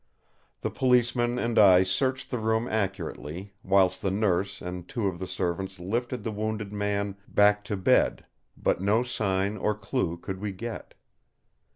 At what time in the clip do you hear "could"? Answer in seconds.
10.17-10.39